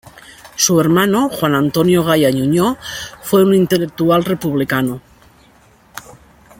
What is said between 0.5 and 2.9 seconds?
Su hermano, Juan Antonio Gaya Nuño,